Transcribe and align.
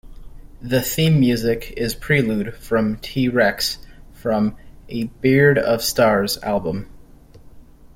The 0.63 0.81
theme 0.81 1.19
music 1.19 1.75
is 1.77 1.93
"Prelude" 1.93 2.55
by 2.71 2.97
T. 3.03 3.29
Rex 3.29 3.77
from 4.13 4.55
"A 4.89 5.03
Beard 5.21 5.59
of 5.59 5.83
Stars" 5.83 6.39
album. 6.41 6.89